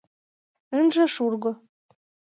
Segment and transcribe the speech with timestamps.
[0.77, 1.51] Ынже шурго.